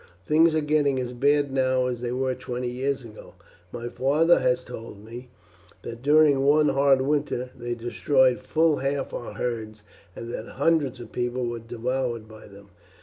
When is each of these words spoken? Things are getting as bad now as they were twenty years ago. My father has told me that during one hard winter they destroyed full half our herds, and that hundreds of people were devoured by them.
Things 0.25 0.55
are 0.55 0.61
getting 0.61 0.97
as 0.99 1.13
bad 1.13 1.51
now 1.53 1.85
as 1.85 2.01
they 2.01 2.11
were 2.11 2.33
twenty 2.33 2.71
years 2.71 3.03
ago. 3.03 3.35
My 3.71 3.87
father 3.87 4.39
has 4.39 4.63
told 4.63 5.05
me 5.05 5.29
that 5.83 6.01
during 6.01 6.39
one 6.39 6.69
hard 6.69 7.01
winter 7.01 7.51
they 7.55 7.75
destroyed 7.75 8.39
full 8.39 8.77
half 8.77 9.13
our 9.13 9.33
herds, 9.33 9.83
and 10.15 10.33
that 10.33 10.53
hundreds 10.53 10.99
of 10.99 11.11
people 11.11 11.45
were 11.45 11.59
devoured 11.59 12.27
by 12.27 12.47
them. 12.47 12.71